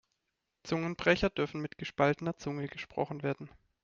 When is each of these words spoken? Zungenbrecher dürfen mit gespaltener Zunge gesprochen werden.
Zungenbrecher 0.63 1.29
dürfen 1.29 1.61
mit 1.61 1.77
gespaltener 1.77 2.35
Zunge 2.35 2.67
gesprochen 2.67 3.21
werden. 3.21 3.51